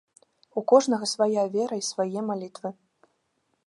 У 0.61 0.63
кожнага 0.71 1.09
свая 1.13 1.43
вера 1.59 1.75
і 1.83 1.87
свае 1.91 2.19
малітвы. 2.31 2.69